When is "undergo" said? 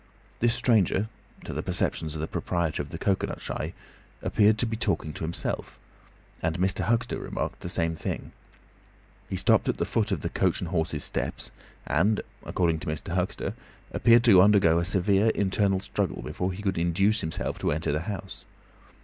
14.41-14.79